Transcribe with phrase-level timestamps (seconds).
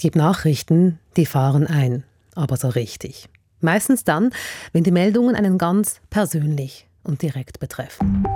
[0.00, 2.04] gibt Nachrichten, die fahren ein,
[2.34, 3.28] aber so richtig.
[3.60, 4.30] Meistens dann,
[4.72, 8.26] wenn die Meldungen einen ganz persönlich und direkt betreffen.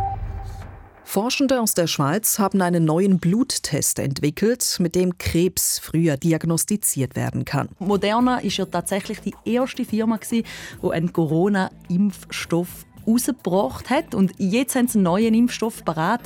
[1.05, 7.45] Forschende aus der Schweiz haben einen neuen Bluttest entwickelt, mit dem Krebs früher diagnostiziert werden
[7.45, 7.69] kann.
[7.79, 10.45] Moderna ist ja tatsächlich die erste Firma, die
[10.83, 14.15] einen Corona-Impfstoff rausgebracht hat.
[14.15, 16.23] Und jetzt haben sie einen neuen Impfstoff parat,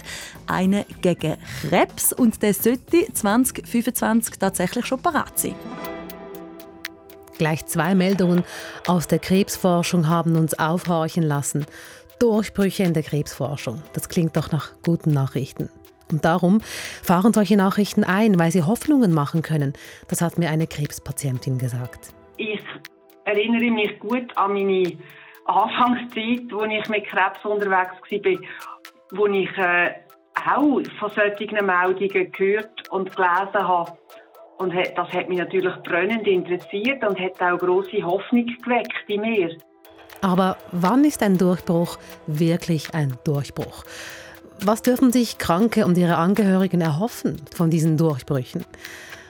[0.47, 2.13] einen gegen Krebs.
[2.13, 5.55] Und der sollte 2025 tatsächlich schon parat sein.
[7.39, 8.43] Gleich zwei Meldungen
[8.87, 11.67] aus der Krebsforschung haben uns aufhorchen lassen.
[12.19, 13.81] Durchbrüche in der Krebsforschung.
[13.93, 15.71] Das klingt doch nach guten Nachrichten.
[16.11, 16.61] Und darum
[17.03, 19.75] fahren solche Nachrichten ein, weil sie Hoffnungen machen können.
[20.09, 22.13] Das hat mir eine Krebspatientin gesagt.
[22.39, 22.61] Ich
[23.25, 24.97] erinnere mich gut an meine
[25.49, 28.39] Anfangszeit, wo ich mit Krebs unterwegs war,
[29.13, 29.95] wo ich äh,
[30.47, 33.93] auch von solchen Meldungen gehört und gelesen habe.
[34.59, 39.57] Und das hat mich natürlich brennend interessiert und hat auch große Hoffnung geweckt in mir.
[40.21, 43.85] Aber wann ist ein Durchbruch wirklich ein Durchbruch?
[44.65, 48.65] Was dürfen sich Kranke und ihre Angehörigen erhoffen von diesen Durchbrüchen?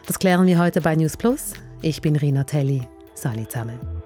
[0.06, 1.52] Das klären wir heute bei News Plus.
[1.82, 2.82] Ich bin Rina Telli.
[3.14, 3.97] Sali zusammen.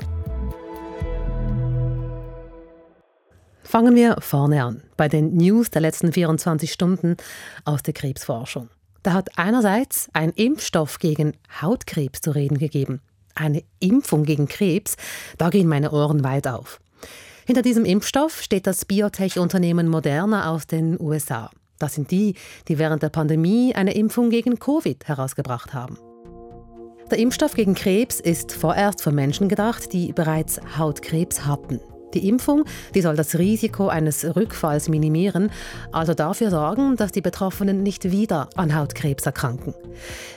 [3.73, 7.17] Fangen wir vorne an, bei den News der letzten 24 Stunden
[7.65, 8.69] aus der Krebsforschung.
[9.03, 13.01] Da hat einerseits ein Impfstoff gegen Hautkrebs zu reden gegeben.
[13.35, 14.97] Eine Impfung gegen Krebs,
[15.39, 16.81] da gehen meine Ohren weit auf.
[17.47, 21.49] Hinter diesem Impfstoff steht das Biotech-Unternehmen Moderna aus den USA.
[21.79, 22.35] Das sind die,
[22.69, 25.97] die während der Pandemie eine Impfung gegen Covid herausgebracht haben.
[27.11, 31.81] Der Impfstoff gegen Krebs ist vorerst für Menschen gedacht, die bereits Hautkrebs hatten.
[32.15, 35.51] Die Impfung die soll das Risiko eines Rückfalls minimieren,
[35.93, 39.75] also dafür sorgen, dass die Betroffenen nicht wieder an Hautkrebs erkranken.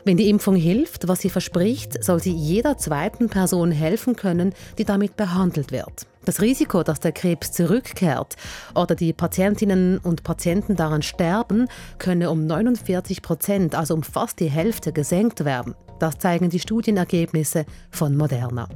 [0.04, 4.86] Wenn die Impfung hilft, was sie verspricht, soll sie jeder zweiten Person helfen können, die
[4.86, 6.08] damit behandelt wird.
[6.26, 8.36] Das Risiko, dass der Krebs zurückkehrt
[8.74, 11.68] oder die Patientinnen und Patienten daran sterben,
[12.00, 15.76] könne um 49 Prozent, also um fast die Hälfte, gesenkt werden.
[16.00, 18.68] Das zeigen die Studienergebnisse von Moderna.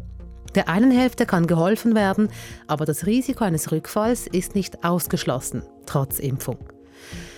[0.60, 2.28] Der einen Hälfte kann geholfen werden,
[2.68, 6.58] aber das Risiko eines Rückfalls ist nicht ausgeschlossen, trotz Impfung.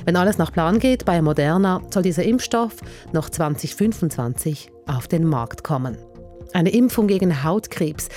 [0.05, 2.77] Wenn alles nach Plan geht, bei Moderna soll dieser Impfstoff
[3.13, 5.99] noch 2025 auf den Markt kommen.
[6.53, 8.09] Eine Impfung gegen Hautkrebs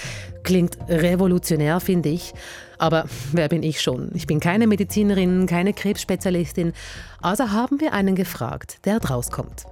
[0.43, 2.33] klingt revolutionär, finde ich.
[2.79, 4.11] Aber wer bin ich schon?
[4.15, 6.73] Ich bin keine Medizinerin, keine Krebsspezialistin.
[7.21, 9.67] Also haben wir einen gefragt, der draus kommt.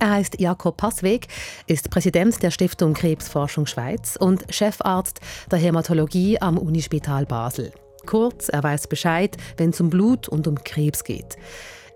[0.00, 1.28] Er heißt Jakob Passweg,
[1.66, 7.72] ist Präsident der Stiftung Krebsforschung Schweiz und Chefarzt der Hämatologie am Unispital Basel.
[8.06, 11.36] Kurz, er weiß Bescheid, wenn es um Blut und um Krebs geht.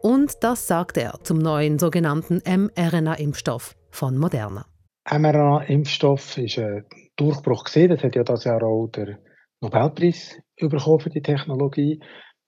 [0.03, 4.65] Und das sagt er zum neuen sogenannten mRNA-Impfstoff von Moderna.
[5.11, 6.85] mRNA-Impfstoff ist ein
[7.17, 7.91] Durchbruch gesehen.
[7.91, 9.19] Das hat ja das Jahr auch der
[9.61, 12.01] Nobelpreis bekommen für die Technologie.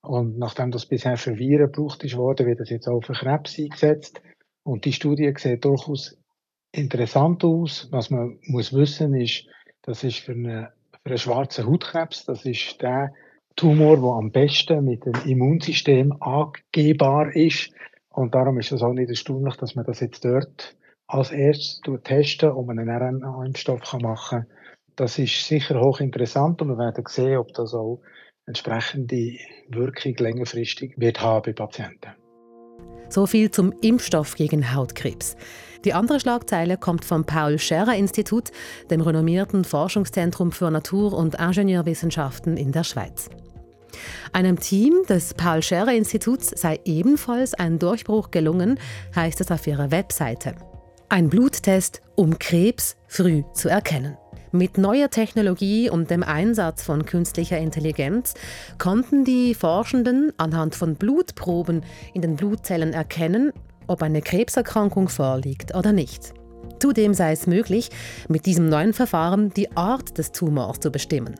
[0.03, 3.59] Und nachdem das bisher für Viren gebraucht ist worden, wird das jetzt auch für Krebs
[3.59, 4.23] eingesetzt.
[4.71, 6.17] Und die Studie sieht durchaus
[6.71, 7.89] interessant aus.
[7.91, 9.49] Was man muss wissen ist,
[9.83, 10.73] das ist für, eine,
[11.03, 13.13] für einen schwarzen Hautkrebs, das ist der
[13.57, 17.73] Tumor, der am besten mit dem Immunsystem angehbar ist.
[18.11, 20.77] Und darum ist es auch nicht erstaunlich, dass man das jetzt dort
[21.09, 24.47] als erstes testen und einen RNA-Impfstoff machen kann.
[24.95, 28.03] Das ist sicher hochinteressant und wir werden sehen, ob das auch
[28.47, 29.37] entsprechende
[29.67, 32.20] Wirkung längerfristig wird haben bei Patienten.
[33.11, 35.37] So viel zum Impfstoff gegen Hautkrebs.
[35.85, 38.53] Die andere Schlagzeile kommt vom Paul-Scherrer-Institut,
[38.91, 43.29] dem renommierten Forschungszentrum für Natur- und Ingenieurwissenschaften in der Schweiz.
[44.33, 48.79] Einem Team des Paul-Scherrer-Instituts sei ebenfalls ein Durchbruch gelungen,
[49.17, 50.55] heißt es auf ihrer Webseite.
[51.09, 54.17] Ein Bluttest, um Krebs früh zu erkennen.
[54.53, 58.35] Mit neuer Technologie und dem Einsatz von künstlicher Intelligenz
[58.79, 61.85] konnten die Forschenden anhand von Blutproben
[62.15, 63.53] in den Blutzellen erkennen,
[63.87, 66.35] ob eine Krebserkrankung vorliegt oder nicht.
[66.81, 67.91] Zudem sei es möglich,
[68.29, 71.37] mit diesem neuen Verfahren die Art des Tumors zu bestimmen.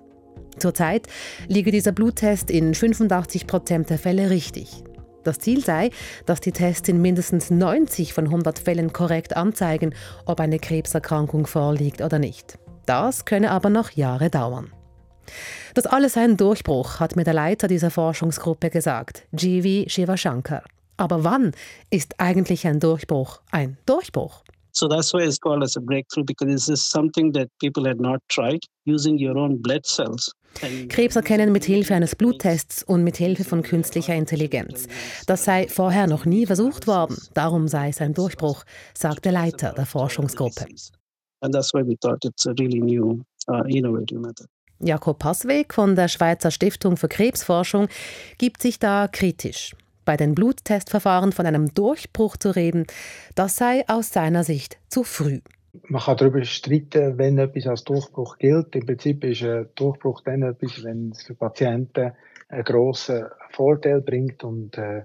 [0.59, 1.09] Zurzeit
[1.49, 4.85] liege dieser Bluttest in 85 Prozent der Fälle richtig.
[5.25, 5.91] Das Ziel sei,
[6.27, 9.97] dass die Tests in mindestens 90 von 100 Fällen korrekt anzeigen,
[10.27, 12.60] ob eine Krebserkrankung vorliegt oder nicht.
[12.87, 14.73] Das könne aber noch Jahre dauern.
[15.75, 19.89] Das alles sei ein Durchbruch, hat mir der Leiter dieser Forschungsgruppe gesagt, G.V.
[19.89, 20.65] Shivashankar.
[20.97, 21.53] Aber wann
[21.91, 24.43] ist eigentlich ein Durchbruch ein Durchbruch?
[24.73, 28.01] So that's why it's called as a breakthrough because this is something that people had
[28.01, 30.33] not tried using your own blood cells.
[30.89, 34.89] Krebs erkennen mit Hilfe eines Bluttests und mit Hilfe von künstlicher Intelligenz.
[35.27, 37.17] Das sei vorher noch nie versucht worden.
[37.35, 40.67] Darum sei es ein Durchbruch, sagt der Leiter der Forschungsgruppe.
[41.41, 44.47] And that's why we thought it's a really new, uh, innovative method.
[44.83, 47.89] Jakob Passweg von der Schweizer Stiftung für Krebsforschung
[48.39, 49.77] gibt sich da kritisch.
[50.07, 52.87] Bei den Bluttestverfahren von einem Durchbruch zu reden,
[53.35, 55.41] das sei aus seiner Sicht zu früh.
[55.89, 58.75] Man kann darüber streiten, wenn etwas als Durchbruch gilt.
[58.75, 62.13] Im Prinzip ist ein Durchbruch dann etwas, wenn es für Patienten
[62.49, 65.05] einen grossen Vorteil bringt und äh,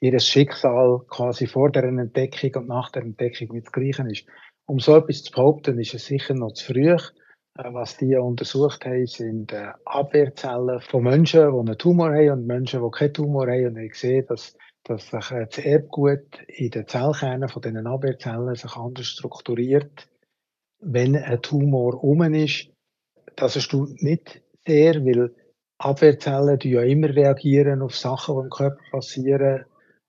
[0.00, 4.26] ihr Schicksal quasi vor der Entdeckung und nach der Entdeckung mit das Gleiche ist.
[4.68, 6.90] Um so etwas zu behaupten, ist es sicher noch zu früh.
[6.90, 12.46] Äh, was die untersucht haben, sind äh, Abwehrzellen von Menschen, die einen Tumor haben und
[12.46, 13.68] Menschen, die keinen Tumor haben.
[13.68, 14.54] Und ich sehe, dass,
[14.84, 20.06] dass sich äh, das Erbgut in den Zellkernen von diesen Abwehrzellen sich anders strukturiert,
[20.80, 22.68] wenn ein Tumor um ist.
[23.36, 25.34] Das erstaunt nicht sehr, weil
[25.78, 29.64] Abwehrzellen ja immer reagieren auf Sachen, die im Körper passieren.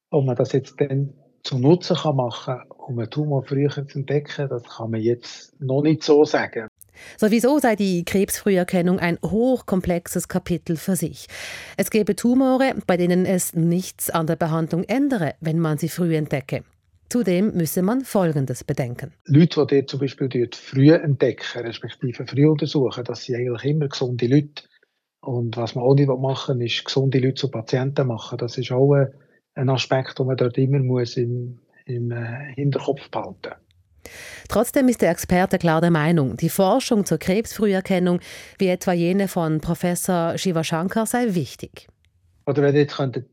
[0.09, 1.13] Ob man das jetzt dann
[1.43, 5.59] zu Nutzen kann machen kann, um einen Tumor früher zu entdecken, das kann man jetzt
[5.61, 6.67] noch nicht so sagen.
[7.17, 11.27] Sowieso sei die Krebsfrüherkennung ein hochkomplexes Kapitel für sich.
[11.77, 16.15] Es gäbe Tumore, bei denen es nichts an der Behandlung ändere, wenn man sie früh
[16.15, 16.63] entdecke.
[17.09, 19.13] Zudem müsse man Folgendes bedenken.
[19.25, 24.63] Leute, die zum Beispiel früh entdecken, respektive früh untersuchen, das sind eigentlich immer gesunde Leute.
[25.21, 28.37] Und was man auch nicht machen will, ist gesunde Leute zu Patienten machen.
[28.37, 28.93] Das ist auch
[29.59, 33.69] ein Aspekt, den man dort immer muss im, im äh, Hinterkopf behalten muss.
[34.47, 38.19] Trotzdem ist der Experte klar der Meinung, die Forschung zur Krebsfrüherkennung,
[38.57, 41.87] wie etwa jene von Professor Shivashankar, sei wichtig.
[42.45, 43.25] Oder wenn ich, könnte,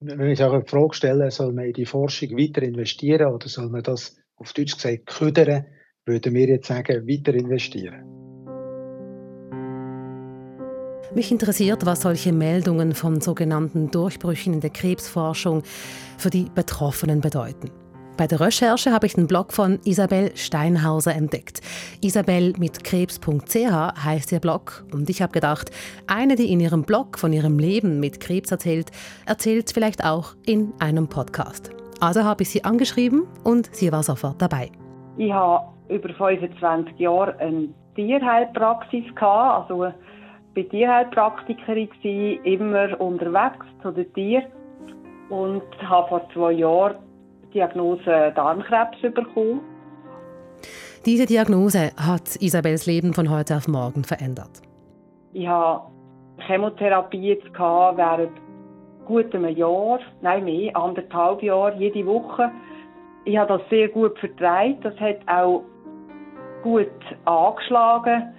[0.00, 3.70] wenn ich auch eine Frage stelle, soll man in die Forschung weiter investieren oder soll
[3.70, 5.64] man das auf Deutsch gesagt ködern,
[6.04, 8.29] würden wir jetzt sagen, weiter investieren.
[11.12, 15.64] Mich interessiert, was solche Meldungen von sogenannten Durchbrüchen in der Krebsforschung
[16.18, 17.72] für die Betroffenen bedeuten.
[18.16, 21.62] Bei der Recherche habe ich den Blog von Isabel Steinhauser entdeckt.
[22.00, 25.72] Isabel mit krebs.ch heißt ihr Blog und ich habe gedacht,
[26.06, 28.92] eine, die in ihrem Blog von ihrem Leben mit Krebs erzählt,
[29.26, 31.70] erzählt vielleicht auch in einem Podcast.
[31.98, 34.70] Also habe ich sie angeschrieben und sie war sofort dabei.
[35.16, 39.92] Ich habe über 25 Jahre eine Tierheilpraxis gehabt, also
[40.54, 41.88] bin Tierheilpraktikerin
[42.44, 44.46] immer unterwegs zu den Tieren
[45.28, 46.96] und habe vor zwei Jahren
[47.54, 49.60] Diagnose Darmkrebs bekommen.
[51.06, 54.60] Diese Diagnose hat Isabels Leben von heute auf morgen verändert.
[55.32, 55.84] Ich hatte
[56.46, 58.32] Chemotherapie jetzt während
[59.06, 62.50] gut einem Jahr, nein mehr, anderthalb Jahre, jede Woche.
[63.24, 64.84] Ich habe das sehr gut vertreibt.
[64.84, 65.62] Das hat auch
[66.62, 66.90] gut
[67.24, 68.34] angeschlagen,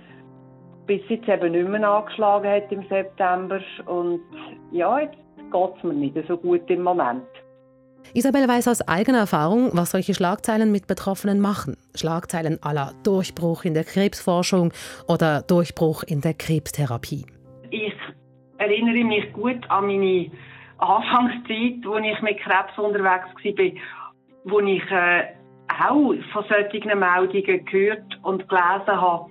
[0.87, 3.59] bis es jetzt eben nicht mehr angeschlagen hat im September.
[3.85, 4.21] Und
[4.71, 5.17] ja, jetzt
[5.51, 7.23] geht es mir nicht so gut im Moment.
[8.13, 11.77] Isabel weiß aus eigener Erfahrung, was solche Schlagzeilen mit Betroffenen machen.
[11.95, 14.73] Schlagzeilen aller Durchbruch in der Krebsforschung
[15.07, 17.25] oder Durchbruch in der Krebstherapie.
[17.69, 17.93] Ich
[18.57, 20.29] erinnere mich gut an meine
[20.79, 23.71] Anfangszeit, wo ich mit Krebs unterwegs war,
[24.43, 25.23] wo ich äh,
[25.79, 29.30] auch von solchen Meldungen gehört und gelesen habe.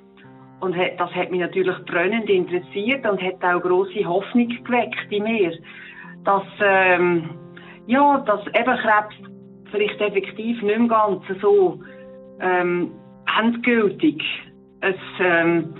[0.60, 5.52] Und das hat mich natürlich brennend interessiert und hat auch große Hoffnung geweckt in mir,
[6.24, 7.30] dass ähm,
[7.86, 9.14] ja, dass eben Krebs
[9.70, 11.80] vielleicht effektiv nicht im Ganzen so
[12.40, 12.92] ähm,
[13.38, 14.22] endgültig
[14.80, 15.74] ein, ähm,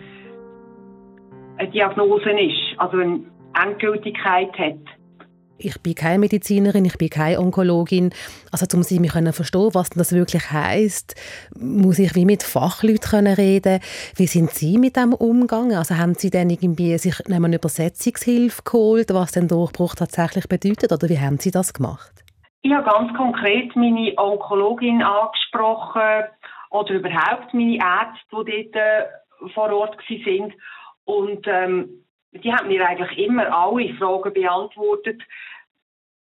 [1.56, 3.20] eine Diagnose ist, also eine
[3.62, 5.00] Endgültigkeit hat.
[5.62, 8.14] Ich bin keine Medizinerin, ich bin keine Onkologin.
[8.50, 11.14] Also um Sie mich verstehen, was das wirklich heißt,
[11.58, 13.80] muss ich wie mit Fachleuten reden.
[14.16, 15.76] Wie sind Sie mit dem umgegangen?
[15.76, 21.10] Also haben Sie dann irgendwie sich eine Übersetzungshilfe geholt, was den Durchbruch tatsächlich bedeutet, oder
[21.10, 22.24] wie haben Sie das gemacht?
[22.62, 26.24] Ich habe ganz konkret meine Onkologin angesprochen
[26.70, 30.54] oder überhaupt meine Ärzte, die dort äh, vor Ort waren.
[31.04, 35.20] Und ähm, die haben mir eigentlich immer alle Fragen beantwortet.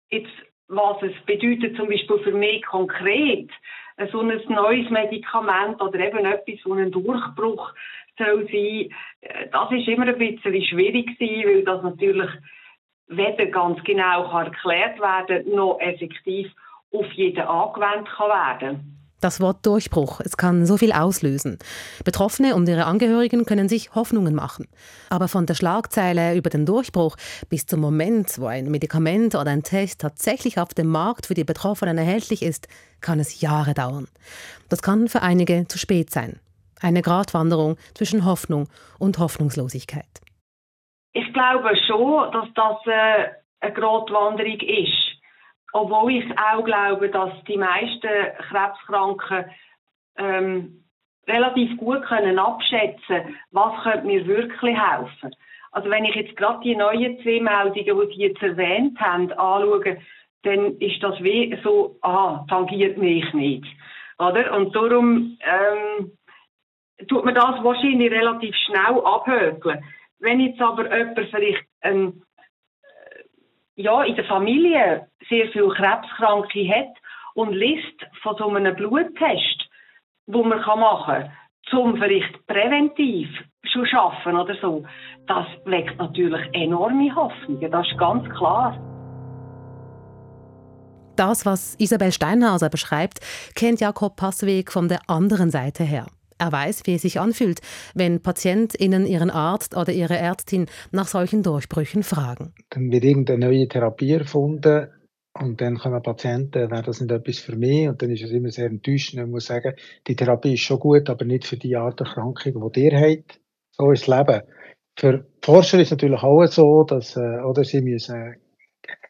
[0.09, 0.31] Jetzt,
[0.67, 3.49] was es bedeutet zum Beispiel für mich konkret,
[4.11, 7.73] so ein neues Medikament oder eben etwas, so ein Durchbruch
[8.17, 12.29] soll sein, äh, das ist immer ein bisschen schwierig gewesen, weil das natürlich
[13.07, 16.51] weder ganz genau kann erklärt werden noch effektiv
[16.91, 21.57] auf jeden angewendet kann werden das Wort Durchbruch, es kann so viel auslösen.
[22.03, 24.67] Betroffene und ihre Angehörigen können sich Hoffnungen machen.
[25.09, 27.15] Aber von der Schlagzeile über den Durchbruch
[27.49, 31.43] bis zum Moment, wo ein Medikament oder ein Test tatsächlich auf dem Markt für die
[31.43, 32.67] Betroffenen erhältlich ist,
[33.01, 34.07] kann es Jahre dauern.
[34.69, 36.39] Das kann für einige zu spät sein.
[36.81, 38.67] Eine Gratwanderung zwischen Hoffnung
[38.99, 40.05] und Hoffnungslosigkeit.
[41.13, 43.29] Ich glaube schon, dass das äh,
[43.61, 44.94] eine Gratwanderung ist.
[45.75, 48.07] Obwohl ich auch glaube, dass die meisten
[48.47, 49.43] Krebskranken
[50.17, 50.85] ähm,
[51.27, 55.35] relativ gut können abschätzen, was könnte mir wirklich helfen.
[55.73, 59.97] Also wenn ich jetzt gerade die neuen zwei Meldungen, die Sie jetzt erwähnt haben, anschaue,
[60.43, 63.65] dann ist das wie so, ah, tangiert mich nicht.
[64.17, 64.55] Oder?
[64.55, 66.11] Und darum ähm,
[67.09, 69.83] tut man das wahrscheinlich relativ schnell abhökeln.
[70.19, 72.23] Wenn jetzt aber jemand vielleicht ähm,
[73.75, 76.95] ja, in der Familie sehr viele Krebskranke hat
[77.33, 79.69] und liest von so einem Bluttest,
[80.27, 81.31] wo man machen kann,
[81.69, 83.29] zum vielleicht präventiv
[83.63, 84.83] schon schaffen oder so,
[85.27, 88.79] das weckt natürlich enorme Hoffnungen, das ist ganz klar.
[91.15, 93.19] Das, was Isabel Steinhauser beschreibt,
[93.55, 96.07] kennt Jakob Passweg von der anderen Seite her.
[96.37, 97.61] Er weiß, wie es sich anfühlt,
[97.93, 102.53] wenn PatientInnen ihren Arzt oder ihre Ärztin nach solchen Durchbrüchen fragen.
[102.69, 104.87] Dann wird irgendeine neue Therapie erfunden
[105.37, 107.89] und dann kommen Patienten, wäre das nicht etwas für mich?
[107.89, 109.21] Und dann ist es immer sehr enttäuschend.
[109.21, 109.75] Ich muss sagen,
[110.07, 113.39] die Therapie ist schon gut, aber nicht für die Art Erkrankung, die ihr habt.
[113.71, 114.41] So ist das Leben.
[114.97, 118.35] Für die Forscher ist es natürlich auch so, dass äh, oder sie müssen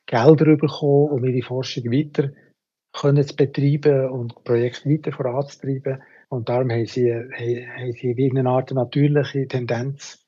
[0.08, 2.30] Gelder bekommen, um ihre Forschung weiter
[2.94, 6.02] können zu betreiben und Projekte weiter voranzutreiben.
[6.36, 10.26] Und darum haben sie, haben sie wie eine Art natürliche Tendenz,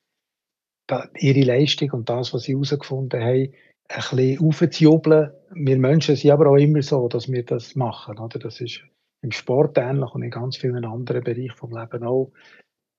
[1.17, 3.53] ihre Leistung und das, was sie herausgefunden haben,
[3.89, 5.31] ein bisschen aufzujubeln.
[5.51, 8.19] Wir Menschen sind aber auch immer so, dass wir das machen.
[8.19, 8.39] Oder?
[8.39, 8.81] Das ist
[9.21, 12.31] im Sport ähnlich und in ganz vielen anderen Bereichen vom Leben auch.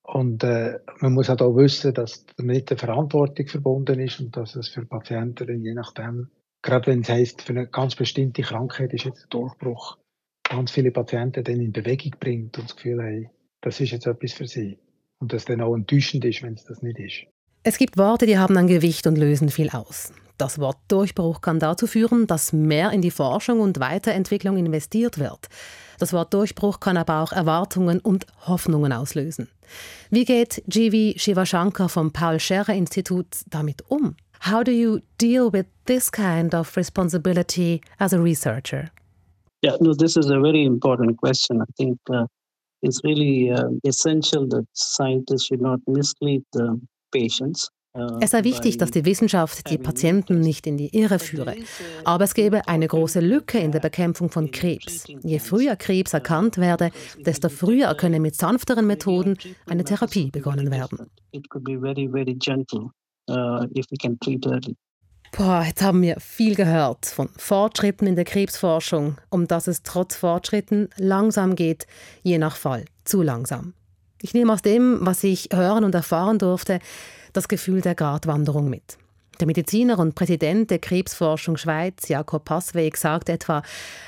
[0.03, 4.57] Und äh, man muss halt auch wissen, dass damit eine Verantwortung verbunden ist und dass
[4.57, 6.31] es für Patienten je nachdem,
[6.63, 9.99] gerade wenn es heisst, für eine ganz bestimmte Krankheit ist jetzt ein Durchbruch,
[10.49, 14.33] ganz viele Patienten dann in Bewegung bringt und das Gefühl haben, das ist jetzt etwas
[14.33, 14.79] für sie.
[15.21, 17.25] Und das dann auch enttäuschend ist, wenn es das nicht ist.
[17.65, 20.13] Es gibt Worte, die haben ein Gewicht und lösen viel aus.
[20.39, 25.49] Das Wort Durchbruch kann dazu führen, dass mehr in die Forschung und Weiterentwicklung investiert wird.
[25.99, 29.49] Das Wort Durchbruch kann aber auch Erwartungen und Hoffnungen auslösen.
[30.11, 31.19] Wie geht G.V.
[31.19, 34.15] Shivashankar vom Paul Scherrer Institut damit um?
[34.49, 38.91] How do you deal with this kind of responsibility as a researcher?
[39.63, 41.61] Yeah, no, this is a very important question.
[41.61, 42.27] I think uh,
[42.81, 46.81] it's really uh, essential that scientists should not mislead the
[47.13, 47.71] patients.
[47.95, 51.57] Uh, es sei wichtig, dass die Wissenschaft die Patienten nicht in die Irre führe.
[52.05, 55.05] Aber es gäbe eine große Lücke in der Bekämpfung von Krebs.
[55.23, 56.91] Je früher Krebs erkannt werde,
[57.27, 59.37] desto früher könne mit sanfteren Methoden
[59.67, 61.11] eine Therapie begonnen werden.
[65.37, 70.17] Boah, jetzt haben wir viel gehört von Fortschritten in der Krebsforschung, um dass es trotz
[70.17, 71.87] Fortschritten langsam geht,
[72.23, 73.75] je nach Fall zu langsam.
[74.21, 76.81] Ich nehme aus dem, was ich hören und erfahren durfte,
[77.33, 78.99] das Gefühl der Gratwanderung mit.
[79.39, 83.63] Der Mediziner und Präsident der Krebsforschung Schweiz, Jakob Passweg, sagt etwa,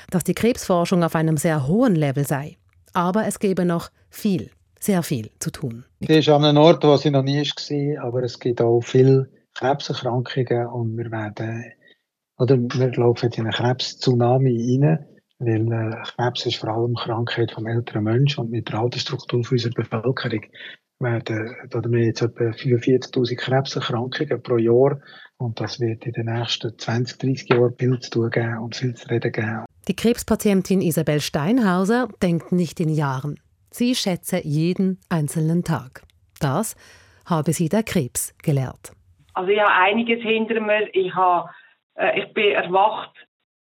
[0.09, 2.57] dass die Krebsforschung auf einem sehr hohen Level sei.
[2.91, 5.85] Aber es gebe noch viel, sehr viel zu tun.
[6.01, 9.29] Sie ist an einem Ort, wo sie noch nie war, aber es gibt auch viele
[9.61, 11.63] Krebserkrankungen und wir werden,
[12.37, 15.05] oder wir laufen in einen Krebs-Tsunami rein,
[15.37, 19.73] weil äh, Krebs ist vor allem Krankheit vom älteren Menschen und mit der Altersstruktur unserer
[19.73, 20.41] Bevölkerung
[20.99, 24.99] werden, oder wir jetzt etwa 45.000 Krebserkrankungen pro Jahr
[25.37, 28.95] und das wird in den nächsten 20, 30 Jahren viel zu tun geben und viel
[28.95, 29.65] zu reden geben.
[29.87, 33.39] Die Krebspatientin Isabel Steinhauser denkt nicht in Jahren.
[33.71, 36.03] Sie schätze jeden einzelnen Tag.
[36.39, 36.75] Das
[37.25, 38.93] habe sie der Krebs gelehrt.
[39.33, 40.93] Also ich habe einiges hinter mir.
[40.93, 41.49] Ich, habe,
[41.95, 43.11] äh, ich bin erwacht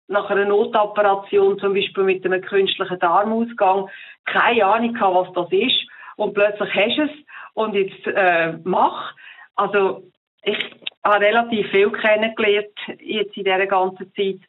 [0.07, 3.89] nach einer Notoperation, zum Beispiel mit einem künstlichen Darmausgang,
[4.25, 5.87] keine Ahnung was das ist.
[6.15, 7.11] Und plötzlich hast du es
[7.53, 9.13] und jetzt äh, mach.
[9.55, 10.03] Also
[10.43, 10.57] ich
[11.03, 14.39] habe relativ viel kennengelernt jetzt in dieser ganzen Zeit.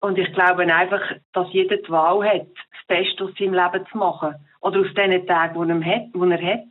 [0.00, 3.98] Und ich glaube einfach, dass jeder die Wahl hat, das Beste aus seinem Leben zu
[3.98, 4.34] machen.
[4.60, 6.12] Oder aus den Tagen, die er hat.
[6.14, 6.68] Die er hat.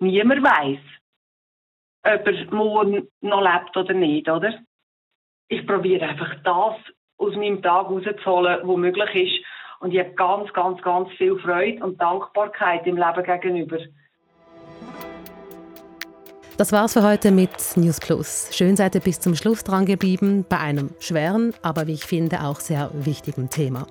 [0.00, 0.99] Niemand weiß
[2.02, 4.58] ob er morgen noch lebt oder nicht, oder?
[5.48, 6.74] Ich probiere einfach das
[7.18, 9.46] aus meinem Tag rauszuholen, was möglich ist.
[9.80, 13.78] Und ich habe ganz, ganz, ganz viel Freude und Dankbarkeit im Leben gegenüber.
[16.56, 18.50] Das war's für heute mit News Plus.
[18.52, 22.42] Schön seid ihr bis zum Schluss dran geblieben bei einem schweren, aber wie ich finde
[22.42, 23.86] auch sehr wichtigen Thema.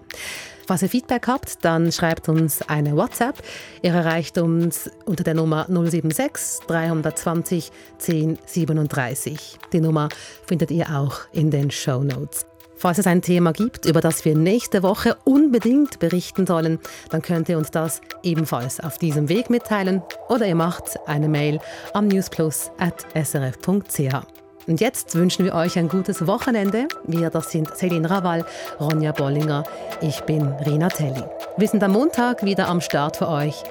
[0.70, 3.42] Falls ihr Feedback habt, dann schreibt uns eine WhatsApp.
[3.82, 9.58] Ihr erreicht uns unter der Nummer 076 320 1037.
[9.74, 10.10] Die Nummer
[10.46, 12.46] findet ihr auch in den Show Notes.
[12.76, 16.78] Falls es ein Thema gibt, über das wir nächste Woche unbedingt berichten sollen,
[17.10, 21.60] dann könnt ihr uns das ebenfalls auf diesem Weg mitteilen oder ihr macht eine Mail
[21.96, 24.49] an newsplus.srf.ch.
[24.70, 26.88] Und jetzt wünschen wir euch ein gutes Wochenende.
[27.04, 28.46] Wir, das sind Celine Raval,
[28.80, 29.64] Ronja Bollinger,
[30.00, 31.24] ich bin Rina Telli.
[31.58, 33.64] Wir sind am Montag wieder am Start für euch.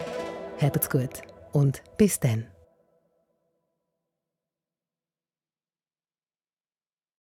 [0.60, 2.48] Habt's gut und bis dann.